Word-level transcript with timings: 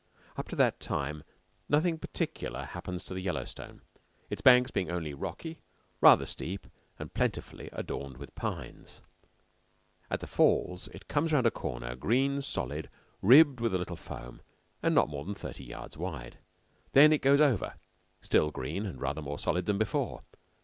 Up 0.35 0.47
to 0.47 0.55
that 0.55 0.79
time 0.79 1.21
nothing 1.69 1.99
particular 1.99 2.65
happens 2.65 3.03
to 3.03 3.13
the 3.13 3.21
Yellowstone 3.21 3.83
its 4.31 4.41
banks 4.41 4.71
being 4.71 4.89
only 4.89 5.13
rocky, 5.13 5.61
rather 6.01 6.25
steep, 6.25 6.65
and 6.97 7.13
plentifully 7.13 7.69
adorned 7.71 8.17
with 8.17 8.33
pines. 8.33 9.03
At 10.09 10.19
the 10.19 10.25
falls 10.25 10.87
it 10.87 11.07
comes 11.07 11.31
round 11.31 11.45
a 11.45 11.51
corner, 11.51 11.95
green, 11.95 12.41
solid, 12.41 12.89
ribbed 13.21 13.59
with 13.59 13.75
a 13.75 13.77
little 13.77 13.95
foam, 13.95 14.41
and 14.81 14.95
not 14.95 15.07
more 15.07 15.23
than 15.23 15.35
thirty 15.35 15.65
yards 15.65 15.97
wide. 15.97 16.39
Then 16.93 17.13
it 17.13 17.21
goes 17.21 17.39
over, 17.39 17.75
still 18.21 18.49
green, 18.49 18.87
and 18.87 18.99
rather 18.99 19.21
more 19.21 19.37
solid 19.37 19.67
than 19.67 19.77
before. 19.77 20.21